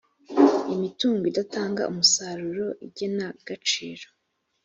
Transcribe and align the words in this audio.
imitungo 0.73 1.23
idatanga 1.31 1.81
umusaruro 1.91 2.65
igenagaciro 2.85 4.05